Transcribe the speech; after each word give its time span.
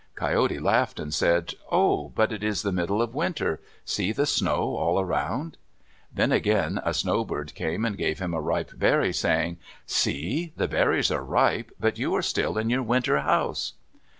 Coyote 0.15 0.57
laughed 0.57 0.99
and 0.99 1.13
said, 1.13 1.53
"Oh, 1.71 2.09
but 2.15 2.31
it 2.33 2.43
is 2.43 2.63
the 2.63 2.71
middle 2.71 3.03
of 3.03 3.13
winter. 3.13 3.61
See 3.85 4.11
the 4.11 4.25
snow 4.25 4.75
all 4.75 4.99
around." 4.99 5.57
Then 6.11 6.31
again 6.31 6.81
a 6.83 6.91
snowbird 6.91 7.53
came 7.53 7.85
and 7.85 7.95
gave 7.95 8.17
him 8.17 8.33
a 8.33 8.41
ripe 8.41 8.71
berry, 8.75 9.13
saying, 9.13 9.59
"See! 9.85 10.53
The 10.57 10.67
berries 10.67 11.11
are 11.11 11.23
ripe, 11.23 11.69
but 11.79 11.99
you 11.99 12.15
are 12.15 12.23
still 12.23 12.57
in 12.57 12.71
your 12.71 12.81
winter 12.81 13.19
house." 13.19 13.73